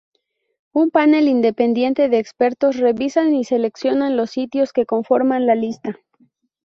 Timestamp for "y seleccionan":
3.35-4.17